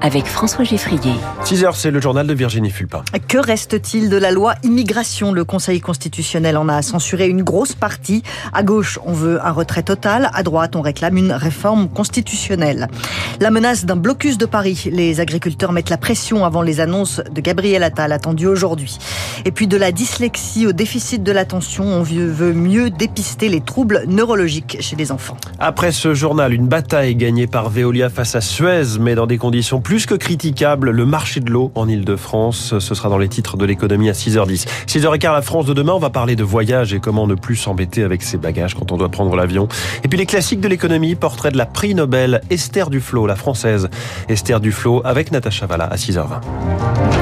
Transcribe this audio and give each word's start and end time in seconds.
avec 0.00 0.26
François 0.26 0.64
Geffrier. 0.64 1.12
6h, 1.44 1.72
c'est 1.74 1.90
le 1.90 2.00
journal 2.00 2.26
de 2.26 2.34
Virginie 2.34 2.70
Fulpin. 2.70 3.02
Que 3.28 3.38
reste-t-il 3.38 4.08
de 4.08 4.16
la 4.16 4.30
loi 4.30 4.54
immigration? 4.62 5.32
Le 5.32 5.44
Conseil 5.44 5.80
constitutionnel 5.80 6.56
en 6.56 6.68
a 6.68 6.82
censuré 6.82 7.28
une 7.28 7.42
grosse 7.42 7.74
partie. 7.74 8.22
À 8.52 8.62
gauche, 8.62 8.98
on 9.04 9.12
veut 9.12 9.44
un 9.44 9.50
retrait 9.50 9.82
total. 9.82 10.30
À 10.32 10.42
droite, 10.42 10.76
on 10.76 10.80
réclame 10.80 11.16
une 11.16 11.32
réforme 11.32 11.88
constitutionnelle. 11.88 12.88
La 13.40 13.50
menace 13.50 13.84
d'un 13.84 13.96
blocus 13.96 14.38
de 14.38 14.46
Paris. 14.46 14.88
Les 14.90 15.20
agriculteurs 15.20 15.72
mettent 15.72 15.90
la 15.90 15.98
pression 15.98 16.44
avant 16.44 16.62
les 16.62 16.80
annonces 16.80 17.20
de 17.30 17.40
Gabriel 17.40 17.82
Attal 17.82 18.12
attendues 18.12 18.46
aujourd'hui. 18.46 18.98
Et 19.44 19.50
puis 19.50 19.66
de 19.66 19.76
la 19.76 19.92
dyslexie 19.92 20.66
au 20.66 20.72
déficit 20.72 21.22
de 21.22 21.32
l'attention, 21.32 21.84
on 21.84 22.02
veut 22.02 22.52
mieux 22.52 22.90
dépister 22.90 23.48
les 23.48 23.60
troubles 23.60 24.04
neurologiques 24.06 24.78
chez 24.80 24.96
les 24.96 25.12
enfants. 25.12 25.36
Après 25.58 25.92
ce 25.92 26.14
journal, 26.14 26.52
une 26.52 26.68
bataille 26.68 27.16
gagnée 27.16 27.46
par 27.46 27.70
Veolia 27.70 28.08
face 28.10 28.34
à 28.34 28.40
Suez, 28.40 28.98
mais 28.98 29.14
dans 29.14 29.26
des 29.26 29.38
conditions 29.38 29.80
plus 29.80 29.89
que 29.98 30.14
critiquables. 30.14 30.90
Le 30.90 31.04
marché 31.04 31.40
de 31.40 31.50
l'eau 31.50 31.72
en 31.74 31.88
Ile-de-France, 31.88 32.78
ce 32.78 32.94
sera 32.94 33.08
dans 33.08 33.18
les 33.18 33.28
titres 33.28 33.56
de 33.56 33.64
l'économie 33.64 34.08
à 34.08 34.12
6h10. 34.12 34.66
6h15, 34.86 35.32
la 35.32 35.42
France 35.42 35.66
de 35.66 35.74
demain, 35.74 35.92
on 35.92 35.98
va 35.98 36.10
parler 36.10 36.36
de 36.36 36.44
voyage 36.44 36.94
et 36.94 37.00
comment 37.00 37.26
ne 37.26 37.34
plus 37.34 37.56
s'embêter 37.56 38.04
avec 38.04 38.22
ses 38.22 38.36
bagages 38.36 38.74
quand 38.74 38.92
on 38.92 38.96
doit 38.96 39.08
prendre 39.08 39.34
l'avion. 39.34 39.66
Et 40.04 40.08
puis 40.08 40.18
les 40.18 40.26
classiques 40.26 40.60
de 40.60 40.68
l'économie, 40.68 41.16
portrait 41.16 41.50
de 41.50 41.58
la 41.58 41.66
prix 41.66 41.94
Nobel 41.94 42.40
Esther 42.50 42.88
Duflo, 42.88 43.26
la 43.26 43.36
française. 43.36 43.90
Esther 44.28 44.60
Duflo 44.60 45.02
avec 45.04 45.32
Natacha 45.32 45.66
Valla 45.66 45.86
à 45.86 45.96
6h20. 45.96 47.19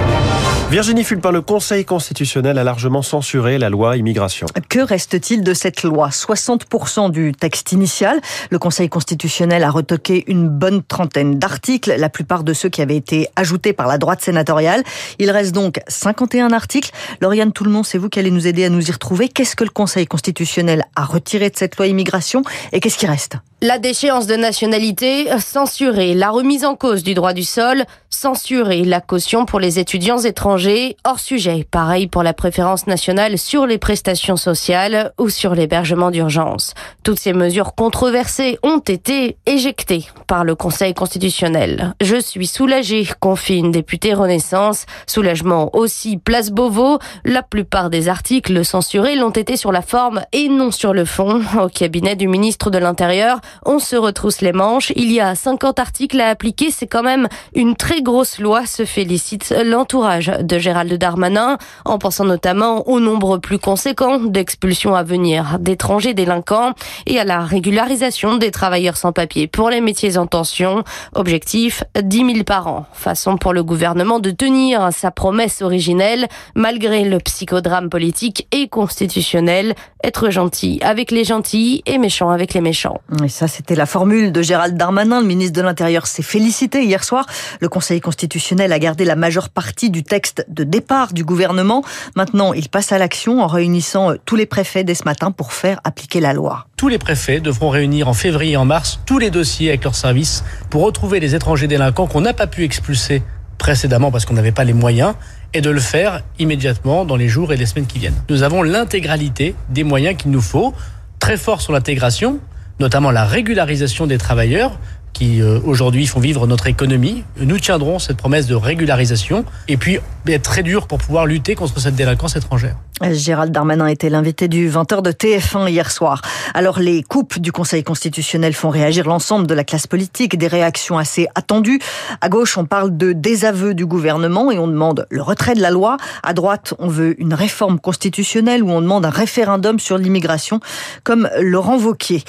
Virginie 0.70 1.02
Fulpin, 1.02 1.30
le 1.30 1.40
Conseil 1.40 1.86
constitutionnel 1.86 2.58
a 2.58 2.62
largement 2.62 3.00
censuré 3.00 3.56
la 3.56 3.70
loi 3.70 3.96
immigration. 3.96 4.46
Que 4.68 4.80
reste-t-il 4.80 5.42
de 5.42 5.54
cette 5.54 5.82
loi? 5.82 6.10
60% 6.10 7.10
du 7.10 7.32
texte 7.32 7.72
initial. 7.72 8.20
Le 8.50 8.58
Conseil 8.58 8.90
constitutionnel 8.90 9.64
a 9.64 9.70
retoqué 9.70 10.24
une 10.26 10.50
bonne 10.50 10.82
trentaine 10.82 11.38
d'articles, 11.38 11.94
la 11.96 12.10
plupart 12.10 12.44
de 12.44 12.52
ceux 12.52 12.68
qui 12.68 12.82
avaient 12.82 12.98
été 12.98 13.28
ajoutés 13.34 13.72
par 13.72 13.86
la 13.86 13.96
droite 13.96 14.20
sénatoriale. 14.20 14.82
Il 15.18 15.30
reste 15.30 15.54
donc 15.54 15.80
51 15.88 16.52
articles. 16.52 16.90
Lauriane 17.22 17.52
Tout-le-Monde, 17.52 17.86
c'est 17.86 17.96
vous 17.96 18.10
qui 18.10 18.18
allez 18.18 18.30
nous 18.30 18.46
aider 18.46 18.66
à 18.66 18.68
nous 18.68 18.86
y 18.86 18.92
retrouver. 18.92 19.30
Qu'est-ce 19.30 19.56
que 19.56 19.64
le 19.64 19.70
Conseil 19.70 20.06
constitutionnel 20.06 20.84
a 20.96 21.06
retiré 21.06 21.48
de 21.48 21.56
cette 21.56 21.78
loi 21.78 21.86
immigration 21.86 22.42
et 22.72 22.80
qu'est-ce 22.80 22.98
qui 22.98 23.06
reste? 23.06 23.38
La 23.60 23.80
déchéance 23.80 24.28
de 24.28 24.36
nationalité, 24.36 25.26
censurée. 25.40 26.14
La 26.14 26.30
remise 26.30 26.64
en 26.64 26.76
cause 26.76 27.02
du 27.02 27.14
droit 27.14 27.32
du 27.32 27.42
sol, 27.42 27.86
censurée. 28.08 28.84
La 28.84 29.00
caution 29.00 29.46
pour 29.46 29.58
les 29.58 29.80
étudiants 29.80 30.20
étrangers 30.20 30.96
hors 31.04 31.18
sujet. 31.18 31.66
Pareil 31.68 32.06
pour 32.06 32.22
la 32.22 32.34
préférence 32.34 32.86
nationale 32.86 33.36
sur 33.36 33.66
les 33.66 33.78
prestations 33.78 34.36
sociales 34.36 35.12
ou 35.18 35.28
sur 35.28 35.56
l'hébergement 35.56 36.12
d'urgence. 36.12 36.74
Toutes 37.02 37.18
ces 37.18 37.32
mesures 37.32 37.74
controversées 37.74 38.60
ont 38.62 38.78
été 38.78 39.36
éjectées 39.44 40.06
par 40.28 40.44
le 40.44 40.54
Conseil 40.54 40.94
constitutionnel. 40.94 41.94
Je 42.00 42.20
suis 42.20 42.46
soulagée, 42.46 43.08
confie 43.18 43.56
une 43.56 43.72
députée 43.72 44.14
Renaissance. 44.14 44.86
Soulagement 45.08 45.74
aussi 45.74 46.16
place 46.16 46.52
Beauvau. 46.52 47.00
La 47.24 47.42
plupart 47.42 47.90
des 47.90 48.08
articles 48.08 48.64
censurés 48.64 49.16
l'ont 49.16 49.30
été 49.30 49.56
sur 49.56 49.72
la 49.72 49.82
forme 49.82 50.22
et 50.32 50.48
non 50.48 50.70
sur 50.70 50.94
le 50.94 51.04
fond. 51.04 51.42
Au 51.60 51.68
cabinet 51.68 52.14
du 52.14 52.28
ministre 52.28 52.70
de 52.70 52.78
l'Intérieur, 52.78 53.40
on 53.64 53.78
se 53.78 53.96
retrousse 53.96 54.40
les 54.40 54.52
manches. 54.52 54.92
Il 54.96 55.12
y 55.12 55.20
a 55.20 55.34
50 55.34 55.78
articles 55.78 56.20
à 56.20 56.28
appliquer. 56.28 56.70
C'est 56.70 56.86
quand 56.86 57.02
même 57.02 57.28
une 57.54 57.76
très 57.76 58.02
grosse 58.02 58.38
loi, 58.38 58.66
se 58.66 58.84
félicite 58.84 59.54
l'entourage 59.64 60.32
de 60.40 60.58
Gérald 60.58 60.92
Darmanin, 60.94 61.58
en 61.84 61.98
pensant 61.98 62.24
notamment 62.24 62.88
au 62.88 63.00
nombre 63.00 63.38
plus 63.38 63.58
conséquent 63.58 64.18
d'expulsions 64.18 64.94
à 64.94 65.02
venir 65.02 65.58
d'étrangers 65.58 66.14
délinquants 66.14 66.72
et 67.06 67.18
à 67.18 67.24
la 67.24 67.40
régularisation 67.40 68.36
des 68.36 68.50
travailleurs 68.50 68.96
sans 68.96 69.12
papier 69.12 69.46
pour 69.46 69.70
les 69.70 69.80
métiers 69.80 70.18
en 70.18 70.26
tension. 70.26 70.84
Objectif 71.14 71.84
10 72.00 72.32
000 72.32 72.44
par 72.44 72.66
an. 72.66 72.86
Façon 72.92 73.36
pour 73.36 73.52
le 73.52 73.62
gouvernement 73.62 74.18
de 74.18 74.30
tenir 74.30 74.88
sa 74.92 75.10
promesse 75.10 75.62
originelle 75.62 76.28
malgré 76.54 77.04
le 77.04 77.18
psychodrame 77.18 77.88
politique 77.88 78.46
et 78.52 78.68
constitutionnel. 78.68 79.74
Être 80.04 80.30
gentil 80.30 80.78
avec 80.82 81.10
les 81.10 81.24
gentils 81.24 81.82
et 81.86 81.98
méchant 81.98 82.30
avec 82.30 82.54
les 82.54 82.60
méchants. 82.60 83.00
Ça, 83.38 83.46
c'était 83.46 83.76
la 83.76 83.86
formule 83.86 84.32
de 84.32 84.42
Gérald 84.42 84.76
Darmanin. 84.76 85.20
Le 85.20 85.26
ministre 85.26 85.52
de 85.52 85.62
l'Intérieur 85.62 86.08
s'est 86.08 86.24
félicité 86.24 86.82
hier 86.82 87.04
soir. 87.04 87.24
Le 87.60 87.68
Conseil 87.68 88.00
constitutionnel 88.00 88.72
a 88.72 88.80
gardé 88.80 89.04
la 89.04 89.14
majeure 89.14 89.48
partie 89.48 89.90
du 89.90 90.02
texte 90.02 90.44
de 90.48 90.64
départ 90.64 91.12
du 91.12 91.22
gouvernement. 91.22 91.84
Maintenant, 92.16 92.52
il 92.52 92.68
passe 92.68 92.90
à 92.90 92.98
l'action 92.98 93.40
en 93.40 93.46
réunissant 93.46 94.10
euh, 94.10 94.16
tous 94.24 94.34
les 94.34 94.44
préfets 94.44 94.82
dès 94.82 94.96
ce 94.96 95.04
matin 95.04 95.30
pour 95.30 95.52
faire 95.52 95.78
appliquer 95.84 96.18
la 96.18 96.32
loi. 96.32 96.66
Tous 96.76 96.88
les 96.88 96.98
préfets 96.98 97.38
devront 97.38 97.68
réunir 97.68 98.08
en 98.08 98.12
février 98.12 98.54
et 98.54 98.56
en 98.56 98.64
mars 98.64 98.98
tous 99.06 99.18
les 99.20 99.30
dossiers 99.30 99.68
avec 99.68 99.84
leurs 99.84 99.94
services 99.94 100.42
pour 100.68 100.82
retrouver 100.82 101.20
les 101.20 101.36
étrangers 101.36 101.68
délinquants 101.68 102.08
qu'on 102.08 102.22
n'a 102.22 102.34
pas 102.34 102.48
pu 102.48 102.64
expulser 102.64 103.22
précédemment 103.56 104.10
parce 104.10 104.24
qu'on 104.24 104.34
n'avait 104.34 104.50
pas 104.50 104.64
les 104.64 104.72
moyens 104.72 105.14
et 105.54 105.60
de 105.60 105.70
le 105.70 105.78
faire 105.78 106.24
immédiatement 106.40 107.04
dans 107.04 107.14
les 107.14 107.28
jours 107.28 107.52
et 107.52 107.56
les 107.56 107.66
semaines 107.66 107.86
qui 107.86 108.00
viennent. 108.00 108.20
Nous 108.30 108.42
avons 108.42 108.64
l'intégralité 108.64 109.54
des 109.68 109.84
moyens 109.84 110.16
qu'il 110.16 110.32
nous 110.32 110.42
faut, 110.42 110.74
très 111.20 111.36
fort 111.36 111.60
sur 111.60 111.72
l'intégration, 111.72 112.40
notamment 112.80 113.10
la 113.10 113.24
régularisation 113.24 114.06
des 114.06 114.18
travailleurs, 114.18 114.78
qui 115.12 115.42
euh, 115.42 115.58
aujourd'hui 115.64 116.06
font 116.06 116.20
vivre 116.20 116.46
notre 116.46 116.68
économie. 116.68 117.24
Nous 117.40 117.58
tiendrons 117.58 117.98
cette 117.98 118.16
promesse 118.16 118.46
de 118.46 118.54
régularisation 118.54 119.44
et 119.66 119.76
puis 119.76 119.98
être 120.32 120.42
très 120.42 120.62
dur 120.62 120.86
pour 120.86 120.98
pouvoir 120.98 121.26
lutter 121.26 121.54
contre 121.54 121.78
cette 121.80 121.94
délinquance 121.94 122.36
étrangère. 122.36 122.76
Gérald 123.12 123.52
Darmanin 123.52 123.86
était 123.86 124.10
l'invité 124.10 124.48
du 124.48 124.68
20h 124.68 125.02
de 125.02 125.12
TF1 125.12 125.70
hier 125.70 125.90
soir. 125.90 126.20
Alors 126.52 126.80
les 126.80 127.02
coupes 127.02 127.38
du 127.38 127.52
Conseil 127.52 127.84
constitutionnel 127.84 128.54
font 128.54 128.70
réagir 128.70 129.06
l'ensemble 129.06 129.46
de 129.46 129.54
la 129.54 129.62
classe 129.62 129.86
politique, 129.86 130.36
des 130.36 130.48
réactions 130.48 130.98
assez 130.98 131.28
attendues. 131.34 131.78
À 132.20 132.28
gauche, 132.28 132.58
on 132.58 132.64
parle 132.64 132.96
de 132.96 133.12
désaveu 133.12 133.74
du 133.74 133.86
gouvernement 133.86 134.50
et 134.50 134.58
on 134.58 134.66
demande 134.66 135.06
le 135.10 135.22
retrait 135.22 135.54
de 135.54 135.62
la 135.62 135.70
loi. 135.70 135.96
À 136.22 136.34
droite, 136.34 136.74
on 136.78 136.88
veut 136.88 137.20
une 137.20 137.34
réforme 137.34 137.78
constitutionnelle 137.78 138.64
où 138.64 138.70
on 138.70 138.80
demande 138.80 139.06
un 139.06 139.10
référendum 139.10 139.78
sur 139.78 139.96
l'immigration, 139.96 140.60
comme 141.04 141.30
Laurent 141.40 141.76
Vauquier. 141.76 142.24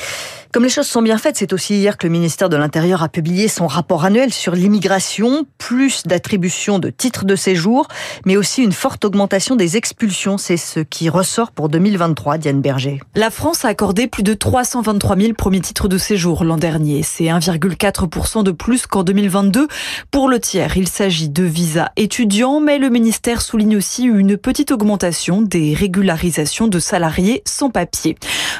Comme 0.51 0.63
les 0.63 0.69
choses 0.69 0.87
sont 0.87 1.03
bien 1.03 1.19
faites, 1.19 1.37
c'est 1.37 1.53
aussi 1.53 1.75
hier 1.75 1.95
que 1.95 2.07
le 2.07 2.11
ministère 2.11 2.49
de 2.49 2.57
l'Intérieur 2.57 3.03
a 3.03 3.09
publié 3.09 3.47
son 3.47 3.67
rapport 3.67 4.03
annuel 4.03 4.33
sur 4.33 4.55
l'immigration, 4.55 5.45
plus 5.59 6.07
d'attribution 6.07 6.79
de 6.79 6.89
titres 6.89 7.25
de 7.25 7.35
séjour, 7.35 7.87
mais 8.25 8.37
aussi 8.37 8.63
une 8.63 8.71
forte 8.71 9.05
augmentation 9.05 9.55
des 9.55 9.77
expulsions. 9.77 10.37
C'est 10.37 10.57
ce 10.57 10.79
qui 10.79 11.09
ressort 11.09 11.51
pour 11.51 11.69
2023, 11.69 12.37
Diane 12.37 12.61
Berger. 12.61 12.99
La 13.15 13.29
France 13.29 13.65
a 13.65 13.69
accordé 13.69 14.07
plus 14.07 14.23
de 14.23 14.33
323 14.33 15.17
000 15.17 15.33
premiers 15.33 15.61
titres 15.61 15.87
de 15.87 15.97
séjour 15.97 16.43
l'an 16.43 16.57
dernier. 16.57 17.03
C'est 17.03 17.25
1,4% 17.25 18.43
de 18.43 18.51
plus 18.51 18.87
qu'en 18.87 19.03
2022. 19.03 19.67
Pour 20.11 20.29
le 20.29 20.39
tiers, 20.39 20.77
il 20.77 20.87
s'agit 20.87 21.29
de 21.29 21.43
visas 21.43 21.89
étudiants, 21.95 22.59
mais 22.59 22.77
le 22.77 22.89
ministère 22.89 23.41
souligne 23.41 23.77
aussi 23.77 24.03
une 24.03 24.37
petite 24.37 24.71
augmentation 24.71 25.41
des 25.41 25.73
régularisations 25.73 26.67
de 26.67 26.79
salariés 26.79 27.41
sans 27.45 27.69
papier. 27.69 28.15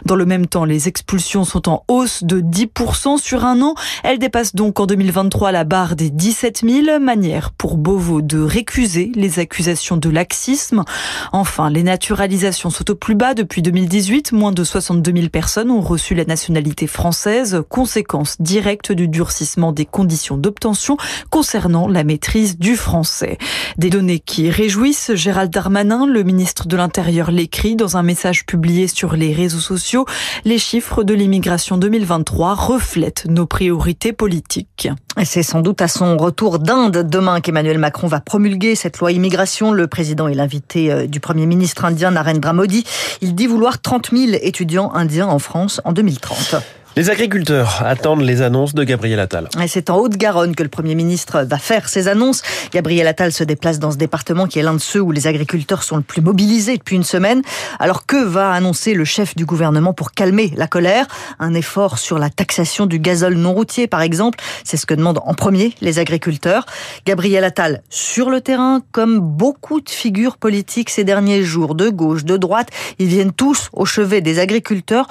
Dans 0.06 0.16
le 0.16 0.25
même 0.25 0.47
temps, 0.47 0.66
les 0.66 0.88
expulsions 0.88 1.44
sont 1.44 1.69
en 1.69 1.84
hausse 1.88 2.23
de 2.23 2.41
10% 2.41 3.17
sur 3.17 3.46
un 3.46 3.61
an. 3.61 3.75
Elle 4.03 4.19
dépasse 4.19 4.56
donc 4.56 4.79
en 4.79 4.85
2023 4.85 5.51
la 5.51 5.63
barre 5.63 5.96
des 5.96 6.09
17 6.09 6.63
000. 6.66 7.00
Manière 7.00 7.51
pour 7.51 7.78
Beauvau 7.78 8.22
de 8.22 8.40
récuser 8.40 9.11
les 9.19 9.40
accusations 9.40 9.97
de 9.97 10.09
laxisme. 10.09 10.84
Enfin, 11.31 11.69
les 11.69 11.84
naturalisations 11.84 12.69
sont 12.69 12.90
au 12.90 12.96
plus 12.96 13.16
bas 13.16 13.34
depuis 13.34 13.62
2018. 13.62 14.31
Moins 14.31 14.52
de 14.52 14.63
62 14.63 15.12
000 15.13 15.30
personnes 15.30 15.72
ont 15.72 15.81
reçu 15.81 16.16
la 16.16 16.25
nationalité 16.25 16.88
française. 16.88 17.62
Conséquence 17.69 18.38
directe 18.40 18.91
du 18.91 19.08
durcissement 19.08 19.72
des 19.72 19.85
conditions 19.85 20.38
d'obtention 20.38 20.97
concernant 21.29 21.88
la 21.88 22.03
maîtrise 22.03 22.58
du 22.58 22.75
français. 22.75 23.38
Des 23.78 23.90
données 23.90 24.19
qui 24.19 24.50
réjouissent 24.50 25.13
Gérald 25.13 25.52
Darmanin, 25.52 26.08
le 26.08 26.24
ministre 26.24 26.68
de 26.68 26.78
l'Intérieur 26.78 27.32
l'écrit 27.32 27.76
dans 27.76 27.97
un 27.97 28.03
message 28.03 28.46
publié 28.46 28.88
sur 28.88 29.16
les 29.16 29.34
réseaux 29.34 29.59
sociaux. 29.59 30.05
Les 30.46 30.58
chiffres 30.58 31.03
de 31.03 31.14
l'immigration 31.14 31.78
2023 31.78 32.55
reflète 32.55 33.26
nos 33.28 33.46
priorités 33.46 34.14
politiques. 34.14 34.90
C'est 35.25 35.43
sans 35.43 35.59
doute 35.59 35.81
à 35.81 35.89
son 35.89 36.16
retour 36.17 36.59
d'Inde 36.59 37.03
demain 37.09 37.41
qu'Emmanuel 37.41 37.77
Macron 37.77 38.07
va 38.07 38.21
promulguer 38.21 38.75
cette 38.75 38.99
loi 38.99 39.11
immigration. 39.11 39.73
Le 39.73 39.87
président 39.87 40.29
est 40.29 40.33
l'invité 40.33 40.91
euh, 40.91 41.07
du 41.07 41.19
Premier 41.19 41.45
ministre 41.45 41.83
indien 41.83 42.11
Narendra 42.11 42.53
Modi. 42.53 42.85
Il 43.21 43.35
dit 43.35 43.47
vouloir 43.47 43.81
30 43.81 44.11
000 44.11 44.39
étudiants 44.41 44.93
indiens 44.93 45.27
en 45.27 45.39
France 45.39 45.81
en 45.83 45.91
2030. 45.91 46.55
Les 46.99 47.09
agriculteurs 47.09 47.81
attendent 47.85 48.23
les 48.23 48.41
annonces 48.41 48.75
de 48.75 48.84
Gabriel 48.84 49.22
Attal. 49.22 49.47
C'est 49.69 49.90
en 49.90 49.96
Haute-Garonne 49.99 50.53
que 50.53 50.63
le 50.63 50.67
Premier 50.67 50.96
ministre 50.96 51.46
va 51.47 51.57
faire 51.57 51.87
ses 51.87 52.09
annonces. 52.09 52.41
Gabriel 52.73 53.07
Attal 53.07 53.31
se 53.31 53.46
déplace 53.46 53.79
dans 53.79 53.91
ce 53.91 53.96
département 53.96 54.47
qui 54.47 54.59
est 54.59 54.63
l'un 54.63 54.73
de 54.73 54.79
ceux 54.79 54.99
où 54.99 55.13
les 55.13 55.25
agriculteurs 55.25 55.84
sont 55.84 55.96
le 55.96 56.01
plus 56.01 56.22
mobilisés 56.22 56.75
depuis 56.75 56.97
une 56.97 57.05
semaine. 57.05 57.41
Alors 57.79 58.05
que 58.05 58.22
va 58.22 58.51
annoncer 58.51 58.96
le 58.96 59.05
chef 59.05 59.34
du 59.34 59.46
gouvernement 59.46 59.93
pour 59.93 60.11
calmer 60.11 60.51
la 60.57 60.67
colère? 60.67 61.07
Un 61.40 61.53
effort 61.53 61.99
sur 61.99 62.19
la 62.19 62.29
taxation 62.29 62.85
du 62.85 62.99
gazole 62.99 63.35
non 63.35 63.53
routier, 63.53 63.87
par 63.87 64.02
exemple. 64.02 64.37
C'est 64.66 64.75
ce 64.75 64.85
que 64.85 64.93
demandent 64.93 65.22
en 65.23 65.34
premier 65.34 65.75
les 65.79 65.99
agriculteurs. 65.99 66.66
Gabriel 67.05 67.45
Attal 67.45 67.81
sur 67.90 68.29
le 68.29 68.41
terrain, 68.41 68.81
comme 68.91 69.22
beaucoup 69.22 69.79
de 69.79 69.90
figures 69.90 70.35
politiques 70.35 70.90
ces 70.90 71.05
derniers 71.05 71.43
jours, 71.43 71.75
de 71.75 71.87
gauche, 71.87 72.25
de 72.25 72.35
droite, 72.35 72.67
ils 72.97 73.07
viennent 73.07 73.31
tous 73.31 73.69
au 73.72 73.85
chevet 73.85 74.19
des 74.19 74.40
agriculteurs 74.40 75.07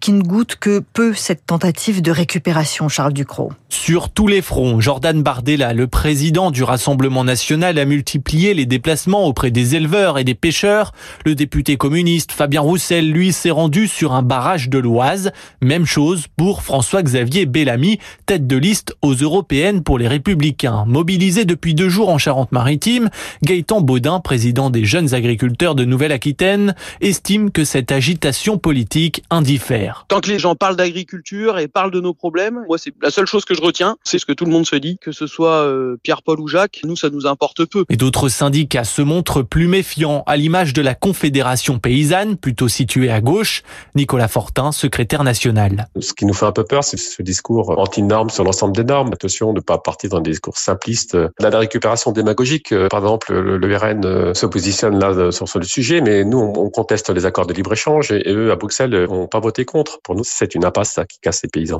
qui 0.00 0.10
ne 0.10 0.22
goûtent 0.22 0.56
que 0.56 0.80
peu 0.80 1.14
cette 1.28 1.44
tentative 1.44 2.00
de 2.00 2.10
récupération, 2.10 2.88
Charles 2.88 3.12
Ducrot 3.12 3.52
Sur 3.68 4.08
tous 4.08 4.28
les 4.28 4.40
fronts, 4.40 4.80
Jordan 4.80 5.22
Bardella, 5.22 5.74
le 5.74 5.86
président 5.86 6.50
du 6.50 6.62
Rassemblement 6.62 7.22
national, 7.22 7.78
a 7.78 7.84
multiplié 7.84 8.54
les 8.54 8.64
déplacements 8.64 9.26
auprès 9.26 9.50
des 9.50 9.74
éleveurs 9.74 10.18
et 10.18 10.24
des 10.24 10.34
pêcheurs. 10.34 10.92
Le 11.26 11.34
député 11.34 11.76
communiste 11.76 12.32
Fabien 12.32 12.62
Roussel, 12.62 13.10
lui, 13.10 13.34
s'est 13.34 13.50
rendu 13.50 13.88
sur 13.88 14.14
un 14.14 14.22
barrage 14.22 14.70
de 14.70 14.78
l'Oise. 14.78 15.32
Même 15.60 15.84
chose 15.84 16.28
pour 16.34 16.62
François-Xavier 16.62 17.44
Bellamy, 17.44 17.98
tête 18.24 18.46
de 18.46 18.56
liste 18.56 18.96
aux 19.02 19.12
européennes 19.12 19.82
pour 19.82 19.98
les 19.98 20.08
Républicains. 20.08 20.86
Mobilisé 20.86 21.44
depuis 21.44 21.74
deux 21.74 21.90
jours 21.90 22.08
en 22.08 22.16
Charente-Maritime, 22.16 23.10
Gaëtan 23.42 23.82
Baudin, 23.82 24.20
président 24.20 24.70
des 24.70 24.86
jeunes 24.86 25.12
agriculteurs 25.12 25.74
de 25.74 25.84
Nouvelle-Aquitaine, 25.84 26.74
estime 27.02 27.50
que 27.50 27.64
cette 27.64 27.92
agitation 27.92 28.56
politique 28.56 29.24
indiffère. 29.28 30.06
Tant 30.08 30.22
que 30.22 30.30
les 30.30 30.38
gens 30.38 30.54
parlent 30.54 30.76
d'agriculture 30.76 31.17
et 31.58 31.68
parlent 31.68 31.90
de 31.90 32.00
nos 32.00 32.14
problèmes, 32.14 32.64
moi 32.66 32.78
c'est 32.78 32.92
la 33.02 33.10
seule 33.10 33.26
chose 33.26 33.44
que 33.44 33.54
je 33.54 33.60
retiens, 33.60 33.96
c'est 34.04 34.18
ce 34.18 34.26
que 34.26 34.32
tout 34.32 34.44
le 34.44 34.50
monde 34.50 34.66
se 34.66 34.76
dit, 34.76 34.98
que 34.98 35.12
ce 35.12 35.26
soit 35.26 35.62
euh, 35.64 35.96
Pierre-Paul 36.02 36.40
ou 36.40 36.48
Jacques, 36.48 36.80
nous 36.84 36.96
ça 36.96 37.10
nous 37.10 37.26
importe 37.26 37.64
peu. 37.64 37.84
Et 37.88 37.96
d'autres 37.96 38.28
syndicats 38.28 38.84
se 38.84 39.02
montrent 39.02 39.42
plus 39.42 39.68
méfiants, 39.68 40.22
à 40.26 40.36
l'image 40.36 40.72
de 40.72 40.82
la 40.82 40.94
Confédération 40.94 41.78
paysanne, 41.78 42.36
plutôt 42.36 42.68
située 42.68 43.10
à 43.10 43.20
gauche, 43.20 43.62
Nicolas 43.94 44.28
Fortin, 44.28 44.72
secrétaire 44.72 45.24
national. 45.24 45.88
Ce 46.00 46.12
qui 46.12 46.26
nous 46.26 46.34
fait 46.34 46.46
un 46.46 46.52
peu 46.52 46.64
peur, 46.64 46.84
c'est 46.84 46.96
ce 46.96 47.22
discours 47.22 47.78
anti-normes 47.78 48.30
sur 48.30 48.44
l'ensemble 48.44 48.76
des 48.76 48.84
normes. 48.84 49.12
Attention 49.12 49.52
de 49.52 49.58
ne 49.58 49.62
pas 49.62 49.78
partir 49.78 50.10
dans 50.10 50.20
des 50.20 50.30
discours 50.30 50.56
simplistes. 50.56 51.14
Là, 51.14 51.50
la 51.50 51.58
récupération 51.58 52.12
démagogique, 52.12 52.72
euh, 52.72 52.88
par 52.88 53.00
exemple, 53.00 53.32
le, 53.32 53.76
RN 53.76 54.04
euh, 54.04 54.34
se 54.34 54.46
positionne 54.46 54.98
là 54.98 55.30
sur, 55.30 55.48
sur 55.48 55.58
le 55.58 55.64
sujet, 55.64 56.00
mais 56.00 56.24
nous, 56.24 56.38
on, 56.38 56.70
conteste 56.70 57.10
les 57.10 57.26
accords 57.26 57.46
de 57.46 57.54
libre-échange 57.54 58.12
et, 58.12 58.32
eux, 58.32 58.50
à 58.50 58.56
Bruxelles, 58.56 59.06
n'ont 59.08 59.26
pas 59.26 59.40
voté 59.40 59.64
contre. 59.64 60.00
Pour 60.02 60.14
nous, 60.14 60.24
c'est 60.24 60.54
une 60.54 60.64
impasse 60.64 60.97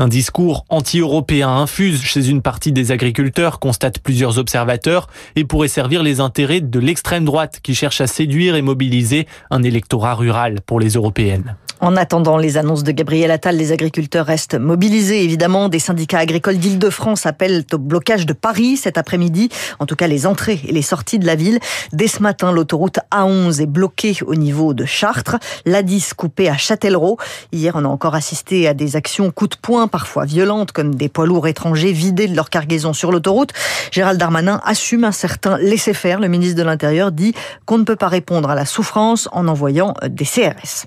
Un 0.00 0.09
discours 0.09 0.65
anti-européen 0.69 1.49
infuse 1.49 2.03
chez 2.03 2.29
une 2.29 2.43
partie 2.43 2.73
des 2.73 2.93
agriculteurs, 2.93 3.59
constatent 3.59 3.99
plusieurs 3.99 4.38
observateurs, 4.38 5.09
et 5.37 5.44
pourrait 5.44 5.69
servir 5.69 6.03
les 6.03 6.20
intérêts 6.20 6.61
de 6.61 6.79
l'extrême 6.79 7.25
droite 7.25 7.61
qui 7.62 7.75
cherche 7.75 8.00
à 8.00 8.06
séduire 8.06 8.56
et 8.56 8.62
mobiliser 8.62 9.26
un 9.50 9.62
électorat 9.62 10.15
rural 10.15 10.61
pour 10.65 10.81
les 10.81 10.91
européennes. 10.91 11.56
En 11.80 11.96
attendant 11.96 12.38
les 12.38 12.56
annonces 12.56 12.82
de 12.82 12.90
Gabriel 12.90 13.30
Attal, 13.30 13.56
les 13.56 13.70
agriculteurs 13.70 14.26
restent 14.26 14.56
mobilisés. 14.56 15.22
Évidemment, 15.22 15.69
des 15.69 15.78
syndicats 15.78 16.19
agricoles 16.19 16.58
d'Île-de-France 16.58 17.25
appellent 17.25 17.64
au 17.72 17.78
blocage 17.78 18.26
de 18.26 18.32
Paris 18.32 18.76
cet 18.76 18.98
après-midi. 18.98 19.48
En 19.78 19.86
tout 19.86 19.94
cas, 19.94 20.08
les 20.08 20.26
entrées 20.26 20.60
et 20.66 20.72
les 20.72 20.82
sorties 20.82 21.20
de 21.20 21.26
la 21.26 21.36
ville. 21.36 21.60
Dès 21.92 22.08
ce 22.08 22.20
matin, 22.20 22.50
l'autoroute 22.50 22.98
A11 23.12 23.62
est 23.62 23.66
bloquée 23.66 24.16
au 24.26 24.34
niveau 24.34 24.75
de 24.75 24.84
Chartres. 24.84 25.36
L'A10 25.66 26.14
coupée 26.14 26.48
à 26.48 26.56
Châtellerault. 26.56 27.16
Hier, 27.52 27.75
on 27.76 27.84
a 27.84 27.88
encore 27.88 28.16
assisté 28.16 28.66
à 28.66 28.75
des 28.75 28.96
actions 28.96 29.30
coup 29.30 29.46
de 29.46 29.56
poing, 29.56 29.86
parfois 29.86 30.25
violentes, 30.25 30.72
comme 30.72 30.96
des 30.96 31.08
poids 31.08 31.26
lourds 31.26 31.46
étrangers 31.46 31.92
vidés 31.92 32.26
de 32.26 32.34
leur 32.34 32.50
cargaison 32.50 32.92
sur 32.92 33.12
l'autoroute. 33.12 33.52
Gérald 33.92 34.19
Darmanin 34.19 34.60
assume 34.64 35.04
un 35.04 35.12
certain 35.12 35.56
laisser-faire. 35.58 36.19
Le 36.19 36.26
ministre 36.26 36.56
de 36.56 36.64
l'Intérieur 36.64 37.12
dit 37.12 37.34
qu'on 37.66 37.78
ne 37.78 37.84
peut 37.84 37.96
pas 37.96 38.08
répondre 38.08 38.50
à 38.50 38.56
la 38.56 38.64
souffrance 38.64 39.28
en 39.30 39.46
envoyant 39.46 39.94
des 40.08 40.25
CRS. 40.25 40.86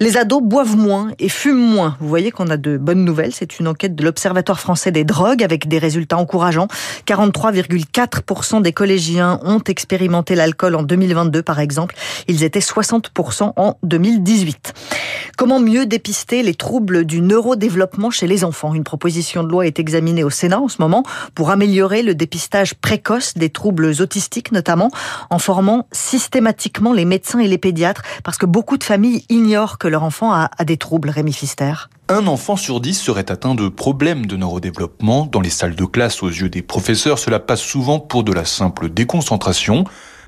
Les 0.00 0.16
ados 0.16 0.40
boivent 0.40 0.76
moins 0.76 1.10
et 1.18 1.28
fument 1.28 1.58
moins. 1.58 1.96
Vous 1.98 2.08
voyez 2.08 2.30
qu'on 2.30 2.50
a 2.50 2.56
de 2.56 2.76
bonnes 2.76 3.04
nouvelles. 3.04 3.34
C'est 3.34 3.58
une 3.58 3.66
enquête 3.66 3.96
de 3.96 4.04
l'Observatoire 4.04 4.60
français 4.60 4.92
des 4.92 5.02
drogues 5.02 5.42
avec 5.42 5.66
des 5.66 5.78
résultats 5.78 6.18
encourageants. 6.18 6.68
43,4% 7.06 8.62
des 8.62 8.72
collégiens 8.72 9.40
ont 9.42 9.58
expérimenté 9.66 10.36
l'alcool 10.36 10.76
en 10.76 10.84
2022, 10.84 11.42
par 11.42 11.58
exemple. 11.58 11.96
Ils 12.28 12.44
étaient 12.44 12.60
60% 12.60 13.54
en 13.56 13.76
2018. 13.82 14.72
Comment 15.36 15.58
mieux 15.58 15.84
dépister 15.84 16.44
les 16.44 16.54
troubles 16.54 17.04
du 17.04 17.20
neurodéveloppement 17.20 18.10
chez 18.10 18.28
les 18.28 18.44
enfants? 18.44 18.74
Une 18.74 18.84
proposition 18.84 19.42
de 19.42 19.48
loi 19.48 19.66
est 19.66 19.80
examinée 19.80 20.22
au 20.22 20.30
Sénat 20.30 20.60
en 20.60 20.68
ce 20.68 20.80
moment 20.80 21.02
pour 21.34 21.50
améliorer 21.50 22.02
le 22.02 22.14
dépistage 22.14 22.74
précoce 22.74 23.34
des 23.34 23.50
troubles 23.50 23.92
autistiques, 24.00 24.52
notamment 24.52 24.90
en 25.30 25.40
formant 25.40 25.88
systématiquement 25.90 26.92
les 26.92 27.04
médecins 27.04 27.40
et 27.40 27.48
les 27.48 27.58
pédiatres, 27.58 28.02
parce 28.22 28.38
que 28.38 28.46
beaucoup 28.46 28.78
de 28.78 28.84
familles 28.84 29.24
ignorent 29.28 29.78
que 29.78 29.87
leur 29.88 30.02
enfant 30.02 30.32
a, 30.32 30.50
des 30.64 30.76
troubles, 30.76 31.10
Rémi 31.10 31.32
Fister? 31.32 31.72
Un 32.08 32.26
enfant 32.26 32.56
sur 32.56 32.80
dix 32.80 32.94
serait 32.94 33.30
atteint 33.30 33.54
de 33.54 33.68
problèmes 33.68 34.26
de 34.26 34.36
neurodéveloppement. 34.36 35.26
Dans 35.26 35.40
les 35.40 35.50
salles 35.50 35.74
de 35.74 35.84
classe, 35.84 36.22
aux 36.22 36.28
yeux 36.28 36.48
des 36.48 36.62
professeurs, 36.62 37.18
cela 37.18 37.38
passe 37.38 37.60
souvent 37.60 37.98
pour 37.98 38.24
de 38.24 38.32
la 38.32 38.44
simple 38.44 38.88
déconcentration. 38.88 39.84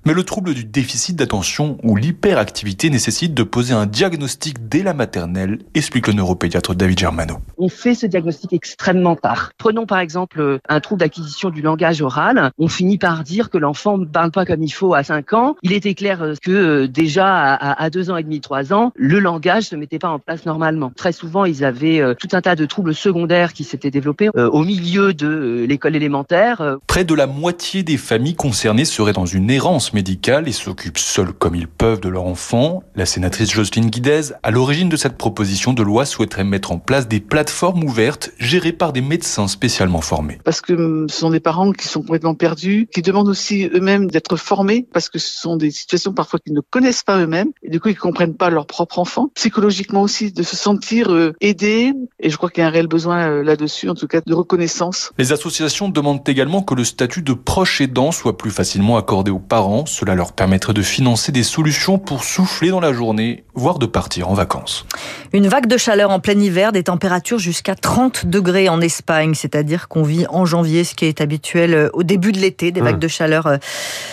Mais 0.06 0.14
le 0.14 0.22
trouble 0.22 0.54
du 0.54 0.64
déficit 0.64 1.14
d'attention 1.14 1.76
ou 1.82 1.94
l'hyperactivité 1.94 2.88
nécessite 2.88 3.34
de 3.34 3.42
poser 3.42 3.74
un 3.74 3.84
diagnostic 3.84 4.68
dès 4.68 4.82
la 4.82 4.94
maternelle, 4.94 5.58
explique 5.74 6.06
le 6.06 6.14
neuropédiatre 6.14 6.74
David 6.74 6.98
Germano. 6.98 7.38
On 7.58 7.68
fait 7.68 7.94
ce 7.94 8.06
diagnostic 8.06 8.54
extrêmement 8.54 9.14
tard. 9.14 9.52
Prenons 9.58 9.84
par 9.84 9.98
exemple 9.98 10.58
un 10.66 10.80
trouble 10.80 11.00
d'acquisition 11.00 11.50
du 11.50 11.60
langage 11.60 12.00
oral. 12.00 12.50
On 12.58 12.68
finit 12.68 12.96
par 12.96 13.24
dire 13.24 13.50
que 13.50 13.58
l'enfant 13.58 13.98
ne 13.98 14.06
parle 14.06 14.30
pas 14.30 14.46
comme 14.46 14.62
il 14.62 14.70
faut 14.70 14.94
à 14.94 15.04
5 15.04 15.34
ans. 15.34 15.56
Il 15.62 15.74
était 15.74 15.94
clair 15.94 16.32
que 16.42 16.50
euh, 16.50 16.88
déjà 16.88 17.54
à 17.54 17.90
2 17.90 18.10
ans 18.10 18.16
et 18.16 18.22
demi, 18.22 18.40
3 18.40 18.72
ans, 18.72 18.92
le 18.96 19.18
langage 19.18 19.64
se 19.64 19.76
mettait 19.76 19.98
pas 19.98 20.08
en 20.08 20.18
place 20.18 20.46
normalement. 20.46 20.92
Très 20.96 21.12
souvent, 21.12 21.44
ils 21.44 21.62
avaient 21.62 22.00
euh, 22.00 22.14
tout 22.14 22.28
un 22.32 22.40
tas 22.40 22.56
de 22.56 22.64
troubles 22.64 22.94
secondaires 22.94 23.52
qui 23.52 23.64
s'étaient 23.64 23.90
développés 23.90 24.30
euh, 24.34 24.48
au 24.48 24.64
milieu 24.64 25.12
de 25.12 25.66
l'école 25.68 25.94
élémentaire. 25.94 26.78
Près 26.86 27.04
de 27.04 27.14
la 27.14 27.26
moitié 27.26 27.82
des 27.82 27.98
familles 27.98 28.34
concernées 28.34 28.86
seraient 28.86 29.12
dans 29.12 29.26
une 29.26 29.50
errance 29.50 29.89
médicale 29.94 30.48
et 30.48 30.52
s'occupent 30.52 30.98
seuls 30.98 31.32
comme 31.32 31.54
ils 31.54 31.68
peuvent 31.68 32.00
de 32.00 32.08
leur 32.08 32.24
enfant. 32.24 32.82
La 32.94 33.06
sénatrice 33.06 33.50
Jocelyne 33.50 33.90
Guidez, 33.90 34.32
à 34.42 34.50
l'origine 34.50 34.88
de 34.88 34.96
cette 34.96 35.16
proposition 35.16 35.72
de 35.72 35.82
loi, 35.82 36.04
souhaiterait 36.04 36.44
mettre 36.44 36.72
en 36.72 36.78
place 36.78 37.08
des 37.08 37.20
plateformes 37.20 37.84
ouvertes 37.84 38.30
gérées 38.38 38.72
par 38.72 38.92
des 38.92 39.00
médecins 39.00 39.48
spécialement 39.48 40.00
formés. 40.00 40.38
Parce 40.44 40.60
que 40.60 40.72
hum, 40.72 41.08
ce 41.08 41.18
sont 41.18 41.30
des 41.30 41.40
parents 41.40 41.72
qui 41.72 41.88
sont 41.88 42.00
complètement 42.00 42.34
perdus, 42.34 42.88
qui 42.92 43.02
demandent 43.02 43.28
aussi 43.28 43.68
eux-mêmes 43.72 44.10
d'être 44.10 44.36
formés, 44.36 44.86
parce 44.92 45.08
que 45.08 45.18
ce 45.18 45.40
sont 45.40 45.56
des 45.56 45.70
situations 45.70 46.12
parfois 46.12 46.38
qu'ils 46.38 46.54
ne 46.54 46.60
connaissent 46.60 47.02
pas 47.02 47.18
eux-mêmes, 47.18 47.50
et 47.62 47.70
du 47.70 47.80
coup 47.80 47.88
ils 47.88 47.98
comprennent 47.98 48.36
pas 48.36 48.50
leur 48.50 48.66
propre 48.66 48.98
enfant. 48.98 49.30
Psychologiquement 49.34 50.02
aussi, 50.02 50.32
de 50.32 50.42
se 50.42 50.56
sentir 50.56 51.12
euh, 51.12 51.32
aidés, 51.40 51.92
et 52.18 52.30
je 52.30 52.36
crois 52.36 52.50
qu'il 52.50 52.62
y 52.62 52.64
a 52.64 52.68
un 52.68 52.70
réel 52.70 52.86
besoin 52.86 53.28
euh, 53.28 53.42
là-dessus, 53.42 53.88
en 53.88 53.94
tout 53.94 54.06
cas 54.06 54.20
de 54.24 54.34
reconnaissance. 54.34 55.12
Les 55.18 55.32
associations 55.32 55.88
demandent 55.88 56.28
également 56.28 56.62
que 56.62 56.74
le 56.74 56.84
statut 56.84 57.22
de 57.22 57.32
proche 57.32 57.80
aidant 57.80 58.12
soit 58.12 58.36
plus 58.36 58.50
facilement 58.50 58.96
accordé 58.96 59.30
aux 59.30 59.38
parents 59.38 59.79
cela 59.86 60.14
leur 60.14 60.32
permettrait 60.32 60.72
de 60.72 60.82
financer 60.82 61.32
des 61.32 61.42
solutions 61.42 61.98
pour 61.98 62.24
souffler 62.24 62.70
dans 62.70 62.80
la 62.80 62.92
journée, 62.92 63.44
voire 63.54 63.78
de 63.78 63.86
partir 63.86 64.28
en 64.28 64.34
vacances. 64.34 64.86
Une 65.32 65.48
vague 65.48 65.66
de 65.66 65.76
chaleur 65.76 66.10
en 66.10 66.20
plein 66.20 66.38
hiver, 66.38 66.72
des 66.72 66.84
températures 66.84 67.38
jusqu'à 67.38 67.74
30 67.74 68.26
degrés 68.26 68.68
en 68.68 68.80
Espagne, 68.80 69.34
c'est-à-dire 69.34 69.88
qu'on 69.88 70.02
vit 70.02 70.26
en 70.28 70.44
janvier, 70.44 70.84
ce 70.84 70.94
qui 70.94 71.04
est 71.06 71.20
habituel 71.20 71.74
euh, 71.74 71.88
au 71.92 72.02
début 72.02 72.32
de 72.32 72.38
l'été, 72.38 72.72
des 72.72 72.80
vagues 72.80 72.96
mmh. 72.96 73.00
de 73.00 73.08
chaleur 73.08 73.46
euh, 73.46 73.56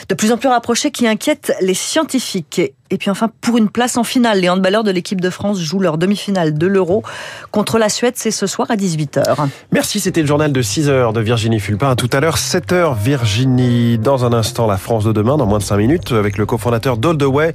de 0.09 0.15
plus 0.15 0.31
en 0.31 0.37
plus 0.37 0.49
rapprochées 0.49 0.91
qui 0.91 1.07
inquiètent 1.07 1.53
les 1.61 1.73
scientifiques. 1.73 2.61
Et 2.89 2.97
puis 2.97 3.09
enfin, 3.09 3.29
pour 3.41 3.57
une 3.57 3.69
place 3.69 3.97
en 3.97 4.03
finale, 4.03 4.39
les 4.39 4.49
handballeurs 4.49 4.83
de 4.83 4.91
l'équipe 4.91 5.19
de 5.19 5.29
France 5.29 5.59
jouent 5.59 5.79
leur 5.79 5.97
demi-finale 5.97 6.57
de 6.57 6.67
l'Euro 6.67 7.03
contre 7.51 7.77
la 7.79 7.89
Suède. 7.89 8.13
C'est 8.15 8.31
ce 8.31 8.47
soir 8.47 8.71
à 8.71 8.75
18h. 8.75 9.35
Merci, 9.71 9.99
c'était 9.99 10.21
le 10.21 10.27
journal 10.27 10.53
de 10.53 10.61
6h 10.61 11.11
de 11.11 11.19
Virginie 11.19 11.59
Fulpin. 11.59 11.89
À 11.89 11.95
tout 11.95 12.09
à 12.13 12.19
l'heure, 12.19 12.37
7h 12.37 12.97
Virginie. 12.97 13.97
Dans 13.97 14.25
un 14.25 14.31
instant, 14.31 14.67
la 14.67 14.77
France 14.77 15.03
de 15.03 15.11
demain, 15.11 15.37
dans 15.37 15.45
moins 15.45 15.56
de 15.57 15.63
5 15.63 15.77
minutes, 15.77 16.11
avec 16.11 16.37
le 16.37 16.45
cofondateur 16.45 16.97
d'Oldaway. 16.97 17.53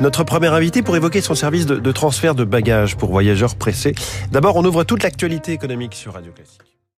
Notre 0.00 0.24
premier 0.24 0.48
invité 0.48 0.82
pour 0.82 0.96
évoquer 0.96 1.20
son 1.20 1.34
service 1.34 1.66
de, 1.66 1.76
de 1.76 1.92
transfert 1.92 2.34
de 2.34 2.44
bagages 2.44 2.96
pour 2.96 3.10
voyageurs 3.10 3.54
pressés. 3.56 3.94
D'abord, 4.32 4.56
on 4.56 4.64
ouvre 4.64 4.84
toute 4.84 5.02
l'actualité 5.02 5.52
économique 5.52 5.94
sur 5.94 6.14
Radio 6.14 6.32
Classique. 6.32 6.67